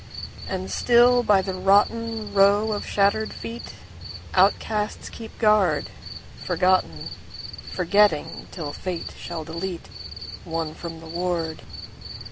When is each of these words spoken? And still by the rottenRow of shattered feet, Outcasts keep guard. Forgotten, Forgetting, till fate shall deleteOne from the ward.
And 0.49 0.71
still 0.71 1.21
by 1.21 1.43
the 1.43 1.51
rottenRow 1.53 2.73
of 2.73 2.87
shattered 2.87 3.31
feet, 3.31 3.75
Outcasts 4.33 5.09
keep 5.09 5.37
guard. 5.37 5.91
Forgotten, 6.43 7.09
Forgetting, 7.71 8.47
till 8.49 8.73
fate 8.73 9.13
shall 9.15 9.45
deleteOne 9.45 10.75
from 10.75 11.01
the 11.01 11.05
ward. 11.07 11.61